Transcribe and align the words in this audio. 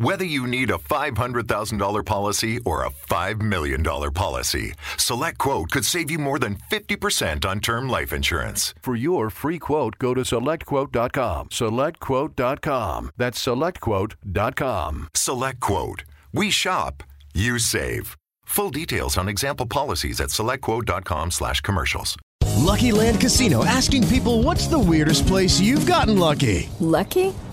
Whether 0.00 0.24
you 0.24 0.46
need 0.46 0.70
a 0.70 0.78
$500,000 0.78 2.06
policy 2.06 2.60
or 2.64 2.84
a 2.84 2.90
$5 2.90 3.42
million 3.42 3.82
policy, 3.82 4.72
Select 4.96 5.38
Quote 5.38 5.72
could 5.72 5.84
save 5.84 6.08
you 6.08 6.20
more 6.20 6.38
than 6.38 6.56
50% 6.70 7.44
on 7.44 7.58
term 7.58 7.88
life 7.88 8.12
insurance. 8.12 8.74
For 8.80 8.94
your 8.94 9.28
free 9.28 9.58
quote, 9.58 9.98
go 9.98 10.14
to 10.14 10.20
selectquote.com. 10.20 11.48
SelectQuote.com. 11.48 13.10
That's 13.16 13.44
selectquote.com. 13.44 15.08
Select 15.14 15.60
Quote. 15.60 16.04
We 16.32 16.50
shop, 16.50 17.02
you 17.34 17.58
save. 17.58 18.16
Full 18.44 18.70
details 18.70 19.18
on 19.18 19.28
example 19.28 19.66
policies 19.66 20.20
at 20.20 20.28
selectquote.com 20.28 21.32
slash 21.32 21.60
commercials. 21.62 22.16
Lucky 22.58 22.92
Land 22.92 23.20
Casino 23.20 23.64
asking 23.64 24.06
people 24.06 24.44
what's 24.44 24.68
the 24.68 24.78
weirdest 24.78 25.26
place 25.26 25.58
you've 25.58 25.86
gotten 25.86 26.18
lucky? 26.18 26.68
Lucky? 26.78 27.34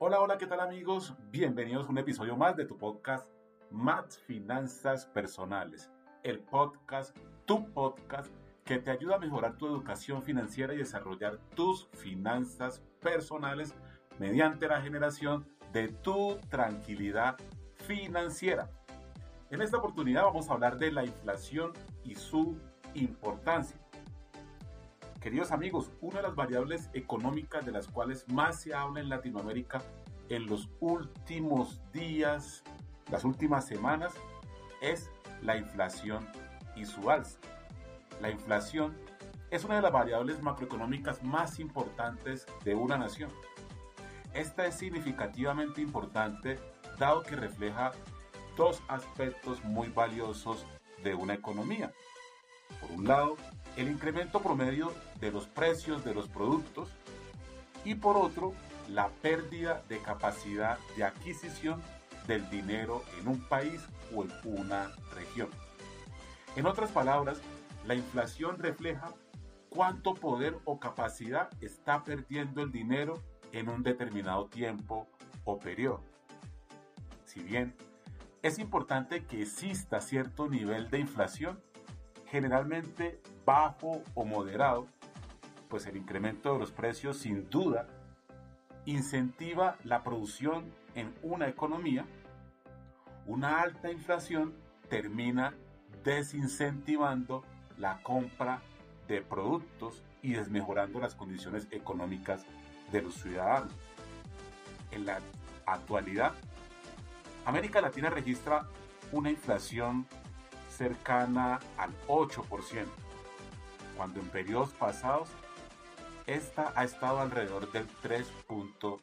Hola, 0.00 0.20
hola, 0.20 0.38
¿qué 0.38 0.46
tal 0.46 0.58
amigos? 0.58 1.14
Bienvenidos 1.30 1.86
a 1.86 1.90
un 1.90 1.98
episodio 1.98 2.36
más 2.36 2.56
de 2.56 2.64
tu 2.64 2.76
podcast 2.76 3.30
Más 3.70 4.18
Finanzas 4.18 5.06
Personales. 5.06 5.88
El 6.24 6.40
podcast, 6.40 7.16
tu 7.44 7.72
podcast, 7.72 8.26
que 8.64 8.78
te 8.78 8.90
ayuda 8.90 9.14
a 9.14 9.18
mejorar 9.20 9.56
tu 9.56 9.68
educación 9.68 10.24
financiera 10.24 10.74
y 10.74 10.78
desarrollar 10.78 11.38
tus 11.54 11.86
finanzas 11.92 12.82
personales 13.00 13.72
mediante 14.18 14.66
la 14.66 14.82
generación 14.82 15.46
de 15.72 15.88
tu 15.88 16.40
tranquilidad 16.50 17.36
financiera. 17.76 18.68
En 19.50 19.62
esta 19.62 19.76
oportunidad 19.76 20.24
vamos 20.24 20.50
a 20.50 20.54
hablar 20.54 20.76
de 20.76 20.90
la 20.90 21.04
inflación 21.04 21.72
y 22.02 22.16
su 22.16 22.58
importancia. 22.94 23.78
Queridos 25.24 25.52
amigos, 25.52 25.90
una 26.02 26.16
de 26.16 26.24
las 26.24 26.34
variables 26.34 26.90
económicas 26.92 27.64
de 27.64 27.72
las 27.72 27.88
cuales 27.88 28.28
más 28.28 28.60
se 28.60 28.74
habla 28.74 29.00
en 29.00 29.08
Latinoamérica 29.08 29.80
en 30.28 30.44
los 30.44 30.68
últimos 30.80 31.80
días, 31.94 32.62
las 33.10 33.24
últimas 33.24 33.66
semanas, 33.66 34.12
es 34.82 35.10
la 35.40 35.56
inflación 35.56 36.28
y 36.76 36.84
su 36.84 37.10
alza. 37.10 37.38
La 38.20 38.28
inflación 38.28 38.94
es 39.50 39.64
una 39.64 39.76
de 39.76 39.80
las 39.80 39.92
variables 39.92 40.42
macroeconómicas 40.42 41.22
más 41.22 41.58
importantes 41.58 42.44
de 42.62 42.74
una 42.74 42.98
nación. 42.98 43.30
Esta 44.34 44.66
es 44.66 44.74
significativamente 44.74 45.80
importante 45.80 46.58
dado 46.98 47.22
que 47.22 47.34
refleja 47.34 47.92
dos 48.58 48.82
aspectos 48.88 49.64
muy 49.64 49.88
valiosos 49.88 50.66
de 51.02 51.14
una 51.14 51.32
economía. 51.32 51.94
Por 52.82 52.90
un 52.90 53.08
lado, 53.08 53.36
el 53.76 53.88
incremento 53.88 54.40
promedio 54.40 54.92
de 55.20 55.32
los 55.32 55.46
precios 55.46 56.04
de 56.04 56.14
los 56.14 56.28
productos 56.28 56.88
y 57.84 57.94
por 57.94 58.16
otro, 58.16 58.54
la 58.88 59.08
pérdida 59.08 59.82
de 59.88 60.00
capacidad 60.00 60.78
de 60.96 61.04
adquisición 61.04 61.82
del 62.26 62.48
dinero 62.50 63.02
en 63.20 63.28
un 63.28 63.40
país 63.48 63.80
o 64.14 64.24
en 64.24 64.30
una 64.44 64.90
región. 65.14 65.48
En 66.56 66.66
otras 66.66 66.90
palabras, 66.90 67.40
la 67.86 67.94
inflación 67.94 68.58
refleja 68.58 69.12
cuánto 69.68 70.14
poder 70.14 70.56
o 70.64 70.78
capacidad 70.78 71.50
está 71.60 72.04
perdiendo 72.04 72.62
el 72.62 72.70
dinero 72.70 73.22
en 73.52 73.68
un 73.68 73.82
determinado 73.82 74.46
tiempo 74.46 75.08
o 75.44 75.58
periodo. 75.58 76.02
Si 77.24 77.40
bien 77.40 77.74
es 78.42 78.58
importante 78.58 79.24
que 79.24 79.42
exista 79.42 80.00
cierto 80.00 80.48
nivel 80.48 80.90
de 80.90 81.00
inflación, 81.00 81.60
generalmente 82.34 83.20
bajo 83.46 84.02
o 84.14 84.24
moderado, 84.24 84.88
pues 85.68 85.86
el 85.86 85.96
incremento 85.96 86.52
de 86.52 86.58
los 86.58 86.72
precios 86.72 87.18
sin 87.18 87.48
duda 87.48 87.86
incentiva 88.86 89.76
la 89.84 90.02
producción 90.02 90.64
en 90.96 91.14
una 91.22 91.46
economía, 91.46 92.04
una 93.24 93.62
alta 93.62 93.88
inflación 93.88 94.52
termina 94.88 95.54
desincentivando 96.02 97.44
la 97.78 98.02
compra 98.02 98.62
de 99.06 99.22
productos 99.22 100.02
y 100.20 100.32
desmejorando 100.32 100.98
las 100.98 101.14
condiciones 101.14 101.68
económicas 101.70 102.44
de 102.90 103.00
los 103.00 103.14
ciudadanos. 103.14 103.72
En 104.90 105.06
la 105.06 105.20
actualidad, 105.66 106.32
América 107.44 107.80
Latina 107.80 108.10
registra 108.10 108.66
una 109.12 109.30
inflación 109.30 110.08
cercana 110.76 111.60
al 111.76 111.90
8%, 112.06 112.86
cuando 113.96 114.20
en 114.20 114.28
periodos 114.28 114.70
pasados 114.70 115.28
esta 116.26 116.72
ha 116.74 116.84
estado 116.84 117.20
alrededor 117.20 117.70
del 117.72 117.86
3.5%. 118.02 119.00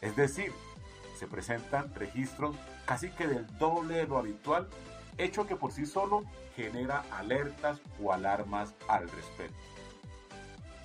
Es 0.00 0.16
decir, 0.16 0.52
se 1.16 1.26
presentan 1.26 1.94
registros 1.94 2.56
casi 2.86 3.10
que 3.10 3.26
del 3.26 3.46
doble 3.58 3.96
de 3.96 4.06
lo 4.06 4.18
habitual, 4.18 4.68
hecho 5.18 5.46
que 5.46 5.56
por 5.56 5.72
sí 5.72 5.86
solo 5.86 6.24
genera 6.56 7.04
alertas 7.10 7.80
o 8.02 8.12
alarmas 8.12 8.74
al 8.88 9.08
respecto. 9.10 9.56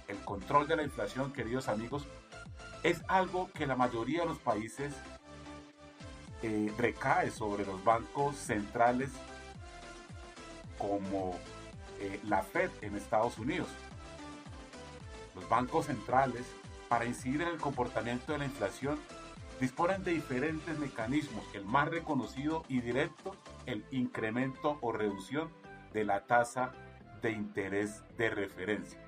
El 0.07 0.17
control 0.17 0.67
de 0.67 0.75
la 0.75 0.83
inflación, 0.83 1.33
queridos 1.33 1.67
amigos, 1.67 2.05
es 2.83 3.01
algo 3.07 3.49
que 3.53 3.65
la 3.65 3.75
mayoría 3.75 4.21
de 4.21 4.27
los 4.27 4.37
países 4.37 4.93
eh, 6.47 6.71
recae 6.77 7.31
sobre 7.31 7.65
los 7.65 7.83
bancos 7.83 8.35
centrales 8.35 9.09
como 10.77 11.39
eh, 11.99 12.19
la 12.23 12.43
Fed 12.43 12.69
en 12.83 12.95
Estados 12.95 13.39
Unidos. 13.39 13.69
Los 15.33 15.49
bancos 15.49 15.87
centrales, 15.87 16.45
para 16.87 17.05
incidir 17.05 17.41
en 17.41 17.47
el 17.47 17.57
comportamiento 17.57 18.31
de 18.31 18.37
la 18.37 18.45
inflación, 18.45 18.99
disponen 19.59 20.03
de 20.03 20.11
diferentes 20.11 20.77
mecanismos. 20.77 21.43
El 21.55 21.65
más 21.65 21.89
reconocido 21.89 22.63
y 22.67 22.79
directo, 22.79 23.35
el 23.65 23.83
incremento 23.89 24.77
o 24.81 24.91
reducción 24.91 25.49
de 25.93 26.03
la 26.03 26.27
tasa 26.27 26.73
de 27.23 27.31
interés 27.31 28.03
de 28.17 28.29
referencia. 28.29 28.99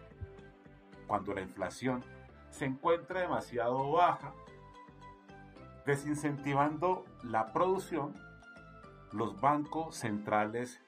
Cuando 1.06 1.36
la 1.36 1.42
inflación 1.42 2.04
se 2.50 2.66
encuentra 2.66 3.22
demasiado 3.22 3.92
baja, 3.92 4.34
desincentivando 5.88 7.06
la 7.24 7.53
producción, 7.53 8.14
los 9.14 9.40
bancos 9.40 9.96
centrales 9.96 10.81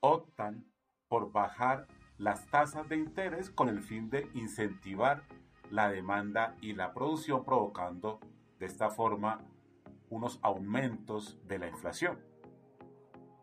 optan 0.00 0.66
por 1.06 1.30
bajar 1.30 1.86
las 2.18 2.44
tasas 2.48 2.88
de 2.88 2.96
interés 2.96 3.50
con 3.50 3.68
el 3.68 3.80
fin 3.80 4.10
de 4.10 4.28
incentivar 4.34 5.22
la 5.70 5.88
demanda 5.88 6.56
y 6.60 6.72
la 6.72 6.92
producción, 6.92 7.44
provocando 7.44 8.18
de 8.58 8.66
esta 8.66 8.90
forma 8.90 9.38
unos 10.10 10.40
aumentos 10.42 11.38
de 11.46 11.60
la 11.60 11.68
inflación. 11.68 12.18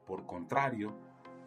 Por 0.05 0.25
contrario, 0.25 0.93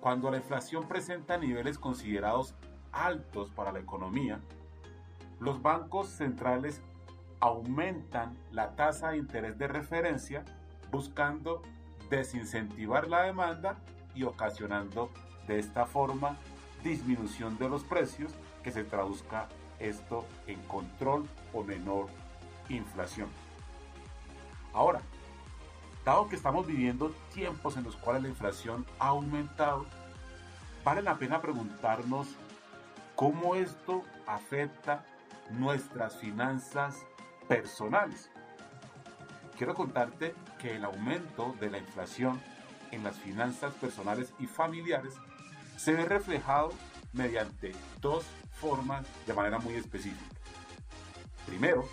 cuando 0.00 0.30
la 0.30 0.38
inflación 0.38 0.88
presenta 0.88 1.36
niveles 1.36 1.78
considerados 1.78 2.54
altos 2.90 3.50
para 3.50 3.70
la 3.70 3.80
economía, 3.80 4.40
los 5.40 5.60
bancos 5.60 6.08
centrales 6.08 6.80
aumentan 7.40 8.36
la 8.52 8.74
tasa 8.76 9.10
de 9.10 9.18
interés 9.18 9.58
de 9.58 9.68
referencia 9.68 10.44
buscando 10.90 11.62
desincentivar 12.10 13.08
la 13.08 13.22
demanda 13.22 13.76
y 14.14 14.22
ocasionando 14.22 15.10
de 15.46 15.58
esta 15.58 15.86
forma 15.86 16.36
disminución 16.82 17.58
de 17.58 17.68
los 17.68 17.84
precios 17.84 18.32
que 18.62 18.72
se 18.72 18.84
traduzca 18.84 19.48
esto 19.78 20.24
en 20.46 20.60
control 20.62 21.26
o 21.52 21.62
menor 21.62 22.06
inflación. 22.68 23.28
Ahora, 24.72 25.00
dado 26.04 26.28
que 26.28 26.36
estamos 26.36 26.66
viviendo 26.66 27.10
tiempos 27.34 27.76
en 27.76 27.84
los 27.84 27.96
cuales 27.96 28.22
la 28.22 28.28
inflación 28.28 28.86
ha 28.98 29.08
aumentado, 29.08 29.86
vale 30.84 31.02
la 31.02 31.16
pena 31.16 31.40
preguntarnos 31.40 32.28
cómo 33.14 33.54
esto 33.54 34.02
afecta 34.26 35.04
nuestras 35.50 36.16
finanzas 36.16 37.04
personales. 37.48 38.30
Quiero 39.56 39.74
contarte 39.74 40.34
que 40.58 40.76
el 40.76 40.84
aumento 40.84 41.54
de 41.60 41.70
la 41.70 41.78
inflación 41.78 42.40
en 42.90 43.02
las 43.02 43.16
finanzas 43.16 43.74
personales 43.74 44.32
y 44.38 44.46
familiares 44.46 45.14
se 45.76 45.92
ve 45.92 46.04
reflejado 46.04 46.72
mediante 47.12 47.72
dos 48.00 48.24
formas 48.52 49.06
de 49.26 49.34
manera 49.34 49.58
muy 49.58 49.74
específica. 49.74 50.36
Primero, 51.46 51.88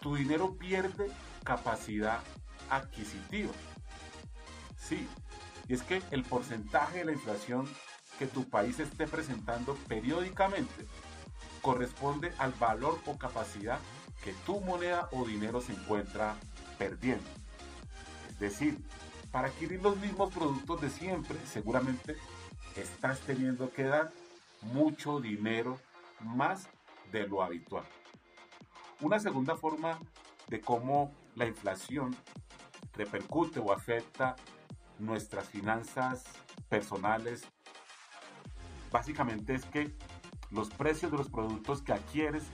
tu 0.00 0.16
dinero 0.16 0.54
pierde 0.54 1.10
capacidad 1.44 2.20
adquisitiva. 2.70 3.52
Sí, 4.76 5.08
y 5.68 5.74
es 5.74 5.82
que 5.82 6.02
el 6.10 6.24
porcentaje 6.24 6.98
de 6.98 7.04
la 7.06 7.12
inflación 7.12 7.68
que 8.18 8.26
tu 8.26 8.48
país 8.48 8.78
esté 8.80 9.06
presentando 9.06 9.74
periódicamente 9.88 10.86
corresponde 11.60 12.32
al 12.38 12.52
valor 12.52 12.98
o 13.06 13.16
capacidad 13.16 13.78
que 14.22 14.32
tu 14.46 14.60
moneda 14.60 15.08
o 15.12 15.24
dinero 15.24 15.60
se 15.60 15.72
encuentra 15.72 16.36
perdiendo. 16.78 17.28
Es 18.28 18.38
decir, 18.38 18.78
para 19.30 19.48
adquirir 19.48 19.82
los 19.82 19.96
mismos 19.96 20.32
productos 20.32 20.80
de 20.80 20.90
siempre, 20.90 21.38
seguramente 21.46 22.16
estás 22.76 23.20
teniendo 23.20 23.70
que 23.70 23.84
dar 23.84 24.12
mucho 24.62 25.20
dinero 25.20 25.78
más 26.20 26.68
de 27.10 27.26
lo 27.26 27.42
habitual. 27.42 27.84
Una 29.00 29.18
segunda 29.18 29.56
forma 29.56 29.98
de 30.48 30.60
cómo 30.60 31.12
la 31.34 31.46
inflación 31.46 32.16
repercute 32.94 33.58
o 33.58 33.72
afecta 33.72 34.36
nuestras 34.98 35.48
finanzas 35.48 36.24
personales, 36.68 37.42
básicamente 38.90 39.54
es 39.54 39.64
que 39.64 39.96
los 40.50 40.68
precios 40.70 41.10
de 41.10 41.18
los 41.18 41.28
productos 41.28 41.82
que 41.82 41.92
adquieres 41.92 42.44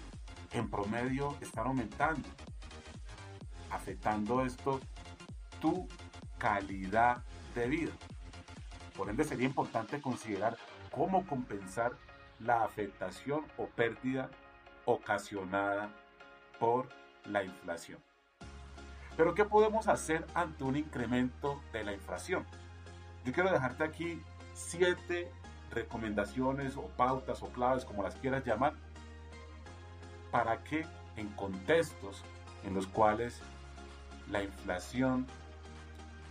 en 0.59 0.71
promedio 0.71 1.37
están 1.41 1.67
aumentando, 1.67 2.29
afectando 3.71 4.45
esto 4.45 4.81
tu 5.61 5.89
calidad 6.39 7.23
de 7.55 7.69
vida. 7.69 7.93
Por 8.97 9.11
ende 9.11 9.25
sería 9.25 9.47
importante 9.47 10.01
considerar 10.01 10.57
cómo 10.91 11.27
compensar 11.27 11.93
la 12.41 12.65
afectación 12.65 13.45
o 13.57 13.67
pérdida 13.67 14.31
ocasionada 14.85 15.91
por 16.59 16.89
la 17.25 17.45
inflación. 17.45 17.99
Pero 19.17 19.35
¿qué 19.35 19.45
podemos 19.45 19.89
hacer 19.89 20.25
ante 20.35 20.65
un 20.65 20.77
incremento 20.77 21.61
de 21.73 21.85
la 21.85 21.93
inflación? 21.93 22.47
Yo 23.25 23.33
quiero 23.33 23.53
dejarte 23.53 23.85
aquí 23.85 24.23
siete 24.55 25.31
recomendaciones 25.71 26.77
o 26.77 26.89
pautas 26.97 27.43
o 27.43 27.49
claves, 27.49 27.85
como 27.85 28.03
las 28.03 28.15
quieras 28.17 28.45
llamar, 28.45 28.75
para 30.31 30.63
que 30.65 30.87
en 31.17 31.29
contextos 31.31 32.23
en 32.65 32.75
los 32.75 32.87
cuales 32.87 33.41
la 34.31 34.43
inflación 34.43 35.27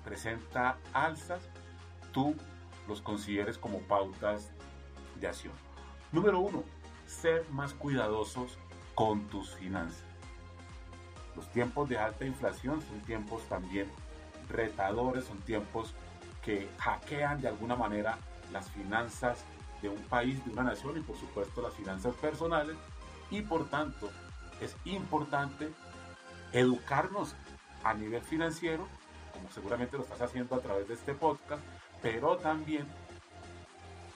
presenta 0.04 0.78
alzas, 0.94 1.42
tú 2.12 2.36
los 2.88 3.02
consideres 3.02 3.58
como 3.58 3.80
pautas 3.82 4.52
de 5.20 5.28
acción. 5.28 5.54
Número 6.12 6.40
uno, 6.40 6.64
ser 7.06 7.46
más 7.50 7.74
cuidadosos 7.74 8.58
con 8.96 9.28
tus 9.28 9.56
finanzas. 9.56 10.04
Los 11.36 11.50
tiempos 11.52 11.90
de 11.90 11.98
alta 11.98 12.26
inflación 12.26 12.82
son 12.82 13.00
tiempos 13.02 13.44
también 13.50 13.88
retadores, 14.50 15.26
son 15.26 15.40
tiempos 15.40 15.94
que 16.42 16.70
hackean 16.78 17.42
de 17.42 17.50
alguna 17.50 17.76
manera 17.76 18.18
las 18.52 18.70
finanzas 18.70 19.44
de 19.82 19.90
un 19.90 20.02
país, 20.04 20.44
de 20.46 20.52
una 20.52 20.64
nación 20.64 20.98
y 20.98 21.02
por 21.02 21.18
supuesto 21.18 21.62
las 21.62 21.74
finanzas 21.74 22.16
personales 22.16 22.76
y 23.29 23.41
por 23.41 23.69
tanto 23.69 24.09
es 24.62 24.75
importante 24.85 25.71
educarnos 26.51 27.35
a 27.83 27.94
nivel 27.94 28.21
financiero, 28.21 28.88
como 29.33 29.51
seguramente 29.51 29.97
lo 29.97 30.03
estás 30.03 30.21
haciendo 30.21 30.56
a 30.56 30.59
través 30.59 30.88
de 30.88 30.95
este 30.95 31.13
podcast, 31.13 31.62
pero 32.01 32.38
también 32.38 32.88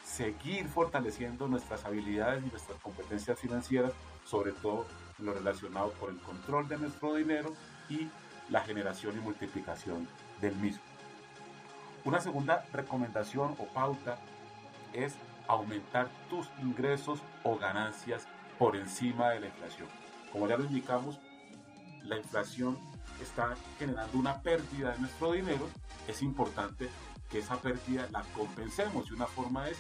seguir 0.04 0.68
fortaleciendo 0.68 1.48
nuestras 1.48 1.86
habilidades 1.86 2.44
y 2.44 2.50
nuestras 2.50 2.80
competencias 2.80 3.40
financieras, 3.40 3.94
sobre 4.26 4.52
todo 4.52 4.86
lo 5.20 5.34
relacionado 5.34 5.94
con 5.94 6.16
el 6.16 6.22
control 6.22 6.68
de 6.68 6.78
nuestro 6.78 7.16
dinero 7.16 7.54
y 7.90 8.10
la 8.50 8.62
generación 8.62 9.18
y 9.18 9.22
multiplicación 9.22 10.08
del 10.42 10.56
mismo. 10.56 10.84
Una 12.04 12.20
segunda 12.20 12.66
recomendación 12.74 13.56
o 13.60 13.66
pauta 13.68 14.18
es 14.94 15.16
aumentar 15.48 16.10
tus 16.30 16.50
ingresos 16.62 17.20
o 17.44 17.58
ganancias 17.58 18.28
por 18.62 18.76
encima 18.76 19.32
de 19.32 19.40
la 19.40 19.48
inflación. 19.48 19.88
Como 20.32 20.48
ya 20.48 20.56
lo 20.56 20.66
indicamos, 20.66 21.18
la 22.04 22.16
inflación 22.16 22.78
está 23.20 23.56
generando 23.80 24.16
una 24.20 24.40
pérdida 24.44 24.92
de 24.92 25.00
nuestro 25.00 25.32
dinero. 25.32 25.68
Es 26.08 26.22
importante 26.22 26.88
que 27.28 27.40
esa 27.40 27.60
pérdida 27.60 28.08
la 28.12 28.22
compensemos 28.36 29.10
y 29.10 29.14
una 29.14 29.26
forma 29.26 29.68
es 29.68 29.78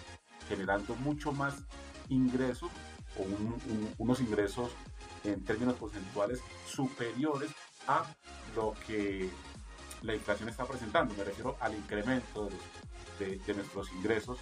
generando 0.50 0.96
mucho 0.96 1.32
más 1.32 1.64
ingresos 2.10 2.72
o 3.20 3.24
unos 4.00 4.20
ingresos 4.20 4.72
en 5.26 5.46
términos 5.46 5.76
porcentuales 5.76 6.42
superiores 6.66 7.52
a 7.88 8.04
lo 8.56 8.74
que 8.88 9.30
la 10.02 10.16
inflación 10.16 10.50
está 10.50 10.66
presentando. 10.66 11.14
Me 11.14 11.24
refiero 11.24 11.56
al 11.60 11.76
incremento 11.76 12.50
de, 13.20 13.54
nuestros 13.54 13.92
ingresos 13.92 14.40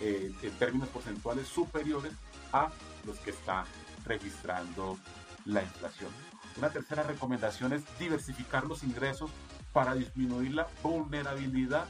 eh, 0.00 0.32
en 0.42 0.58
términos 0.58 0.88
porcentuales 0.88 1.46
superiores 1.46 2.12
a 2.52 2.72
los 3.06 3.18
que 3.20 3.30
está 3.30 3.64
registrando 4.04 4.98
la 5.44 5.62
inflación. 5.62 6.10
Una 6.56 6.70
tercera 6.70 7.02
recomendación 7.02 7.72
es 7.72 7.82
diversificar 7.98 8.66
los 8.66 8.82
ingresos 8.82 9.30
para 9.72 9.94
disminuir 9.94 10.54
la 10.54 10.68
vulnerabilidad 10.82 11.86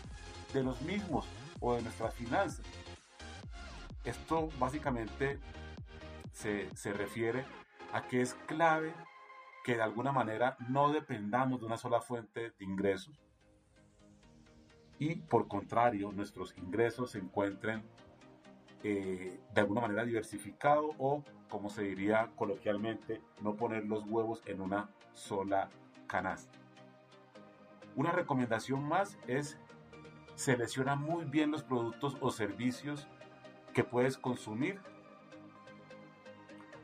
de 0.53 0.63
los 0.63 0.81
mismos 0.83 1.27
o 1.61 1.75
de 1.75 1.83
nuestras 1.83 2.15
finanzas. 2.15 2.65
Esto 4.05 4.49
básicamente 4.59 5.41
se, 6.33 6.69
se 6.77 6.93
refiere 6.93 7.45
a 7.93 8.03
que 8.03 8.21
es 8.23 8.35
clave 8.47 8.93
que 9.65 9.77
de 9.77 9.83
alguna 9.83 10.13
manera 10.13 10.57
no 10.69 10.93
dependamos 10.93 11.61
de 11.61 11.67
una 11.67 11.77
sola 11.77 12.01
fuente 12.01 12.53
de 12.59 12.65
ingresos 12.65 13.21
y 14.99 15.17
por 15.17 15.49
contrario 15.49 16.13
nuestros 16.13 16.57
ingresos 16.57 17.13
se 17.13 17.19
encuentren 17.19 17.83
eh, 18.89 19.41
de 19.53 19.61
alguna 19.61 19.81
manera 19.81 20.05
diversificados 20.05 20.95
o 20.99 21.25
como 21.49 21.71
se 21.71 21.83
diría 21.83 22.31
coloquialmente 22.37 23.21
no 23.41 23.57
poner 23.57 23.85
los 23.85 24.05
huevos 24.07 24.43
en 24.47 24.61
una 24.61 24.91
sola 25.13 25.71
canasta. 26.07 26.57
Una 27.97 28.13
recomendación 28.13 28.87
más 28.87 29.19
es 29.27 29.59
selecciona 30.37 30.95
muy 30.95 31.25
bien 31.25 31.51
los 31.51 31.65
productos 31.65 32.17
o 32.21 32.31
servicios 32.31 33.09
que 33.75 33.83
puedes 33.83 34.19
consumir 34.19 34.79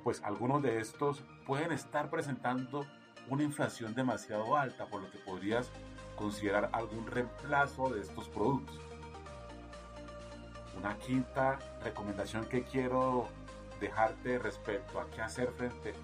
pues 0.03 0.25
algunos 0.25 0.61
de 0.61 0.81
estos 0.81 1.23
pueden 1.47 1.71
estar 1.71 2.11
presentando 2.11 2.85
una 3.29 3.45
inflación 3.45 3.95
demasiado 3.95 4.57
alta, 4.57 4.87
por 4.87 5.03
lo 5.03 5.11
que 5.13 5.19
podrías 5.19 5.71
considerar 6.17 6.69
algún 6.73 7.07
reemplazo 7.07 7.91
de 7.91 8.01
estos 8.01 8.29
productos. 8.29 8.81
Una 10.83 10.99
quinta 10.99 11.61
recomendación 11.85 12.45
que 12.47 12.65
quiero 12.65 13.29
dejarte 13.81 14.41
respecto 14.41 14.99
a 14.99 15.09
qué 15.13 15.23
hacer 15.23 15.53
frente 15.53 15.95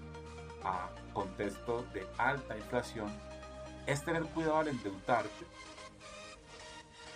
a 0.63 0.89
contexto 1.11 1.83
de 1.93 2.07
alta 2.17 2.55
inflación 2.55 3.11
es 3.85 4.05
tener 4.05 4.23
cuidado 4.27 4.59
al 4.59 4.69
endeudarte, 4.69 5.45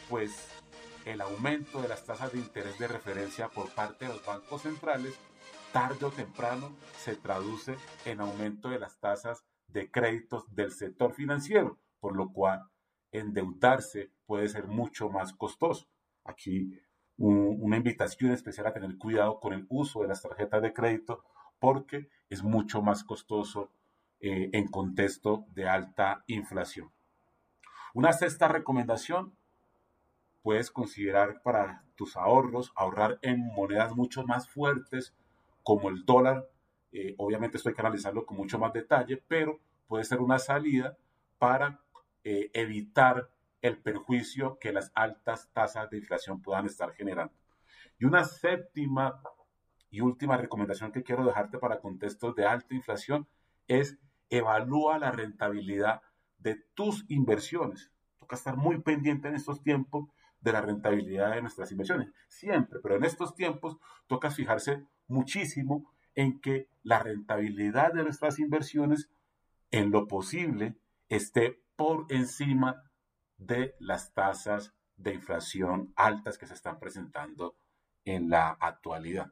pues 0.10 0.50
el 1.06 1.22
aumento 1.22 1.82
de 1.82 1.88
las 1.88 2.04
tasas 2.04 2.34
de 2.34 2.40
interés 2.40 2.78
de 2.80 2.90
referencia 2.90 3.48
por 3.48 3.74
parte 3.74 4.08
de 4.08 4.14
los 4.14 4.26
bancos 4.26 4.64
centrales 4.64 5.18
tarde 5.72 6.06
o 6.06 6.12
temprano 6.12 6.76
se 6.98 7.16
traduce 7.16 7.78
en 8.04 8.20
aumento 8.20 8.68
de 8.68 8.80
las 8.80 9.00
tasas 9.00 9.46
de 9.68 9.90
créditos 9.90 10.54
del 10.54 10.74
sector 10.74 11.14
financiero, 11.14 11.80
por 12.02 12.14
lo 12.18 12.34
cual 12.34 12.70
endeudarse 13.14 14.12
puede 14.26 14.50
ser 14.50 14.68
mucho 14.68 15.10
más 15.10 15.32
costoso. 15.32 15.88
Aquí 16.26 16.78
una 17.18 17.78
invitación 17.78 18.32
especial 18.32 18.68
a 18.68 18.74
tener 18.74 18.98
cuidado 18.98 19.40
con 19.40 19.54
el 19.54 19.66
uso 19.70 20.02
de 20.02 20.08
las 20.08 20.22
tarjetas 20.22 20.62
de 20.62 20.74
crédito 20.74 21.24
porque 21.60 22.10
es 22.30 22.44
mucho 22.44 22.82
más 22.82 23.04
costoso 23.04 23.72
eh, 24.20 24.50
en 24.54 24.68
contexto 24.68 25.46
de 25.54 25.68
alta 25.68 26.24
inflación. 26.28 26.92
Una 27.94 28.14
sexta 28.14 28.48
recomendación, 28.48 29.36
puedes 30.42 30.72
considerar 30.72 31.42
para 31.42 31.84
tus 31.96 32.18
ahorros 32.18 32.72
ahorrar 32.76 33.20
en 33.22 33.46
monedas 33.54 33.96
mucho 33.96 34.26
más 34.26 34.50
fuertes 34.50 35.14
como 35.62 35.90
el 35.90 36.06
dólar, 36.06 36.50
eh, 36.92 37.16
obviamente 37.18 37.58
esto 37.58 37.70
hay 37.70 37.76
que 37.76 37.82
analizarlo 37.82 38.26
con 38.26 38.38
mucho 38.38 38.60
más 38.60 38.74
detalle, 38.74 39.22
pero 39.28 39.60
puede 39.88 40.04
ser 40.04 40.20
una 40.20 40.40
salida 40.40 40.98
para 41.38 41.80
eh, 42.24 42.50
evitar 42.54 43.30
el 43.64 43.78
perjuicio 43.78 44.60
que 44.60 44.74
las 44.74 44.92
altas 44.94 45.50
tasas 45.54 45.90
de 45.90 45.98
inflación 45.98 46.42
puedan 46.42 46.66
estar 46.66 46.94
generando. 46.94 47.34
Y 47.98 48.06
una 48.06 48.26
séptima 48.26 49.22
y 49.90 50.02
última 50.02 50.38
recomendación 50.38 50.92
que 50.92 51.02
quiero 51.02 51.26
dejarte 51.26 51.58
para 51.58 51.80
contextos 51.80 52.36
de 52.36 52.46
alta 52.46 52.76
inflación 52.76 53.28
es 53.68 53.98
evalúa 54.30 55.00
la 55.00 55.12
rentabilidad 55.12 56.02
de 56.40 56.56
tus 56.74 57.06
inversiones. 57.08 57.92
Toca 58.20 58.36
estar 58.36 58.58
muy 58.58 58.82
pendiente 58.82 59.30
en 59.30 59.36
estos 59.36 59.64
tiempos 59.64 60.10
de 60.42 60.52
la 60.52 60.62
rentabilidad 60.62 61.34
de 61.34 61.42
nuestras 61.42 61.72
inversiones. 61.72 62.12
Siempre, 62.28 62.80
pero 62.84 62.98
en 62.98 63.06
estos 63.06 63.34
tiempos 63.34 63.78
toca 64.08 64.30
fijarse 64.30 64.86
muchísimo 65.08 65.90
en 66.16 66.42
que 66.42 66.68
la 66.84 67.00
rentabilidad 67.00 67.94
de 67.94 68.04
nuestras 68.04 68.40
inversiones, 68.40 69.10
en 69.72 69.90
lo 69.90 70.08
posible, 70.08 70.76
esté 71.08 71.64
por 71.78 72.08
encima 72.10 72.84
de 73.46 73.76
las 73.80 74.14
tasas 74.14 74.74
de 74.96 75.14
inflación 75.14 75.94
altas 75.96 76.38
que 76.38 76.48
se 76.48 76.54
están 76.54 76.80
presentando 76.80 77.58
en 78.06 78.30
la 78.30 78.50
actualidad. 78.50 79.32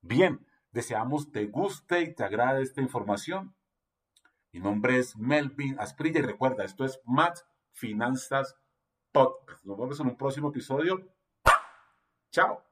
Bien, 0.00 0.46
deseamos 0.70 1.32
te 1.32 1.46
guste 1.46 2.02
y 2.02 2.14
te 2.14 2.24
agrade 2.24 2.62
esta 2.62 2.80
información. 2.80 3.54
Mi 4.52 4.60
nombre 4.60 4.98
es 4.98 5.16
Melvin 5.16 5.78
Asprilla 5.78 6.20
y 6.20 6.22
recuerda, 6.22 6.64
esto 6.64 6.84
es 6.84 7.00
Matt 7.04 7.40
Finanzas 7.72 8.56
Podcast. 9.12 9.64
Nos 9.64 9.78
vemos 9.78 10.00
en 10.00 10.06
un 10.08 10.16
próximo 10.16 10.48
episodio. 10.50 11.12
Chao. 12.30 12.62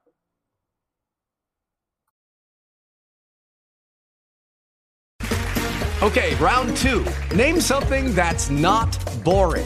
Okay, 6.01 6.35
round 6.35 6.77
two. 6.77 7.03
Name 7.35 7.59
something 7.59 8.13
that's 8.13 8.49
not 8.51 8.95
boring. 9.23 9.65